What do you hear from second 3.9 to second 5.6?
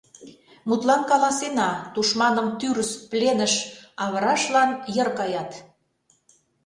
авырашлан йыр каят.